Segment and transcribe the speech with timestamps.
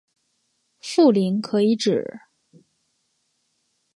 [0.81, 2.21] 富临可以指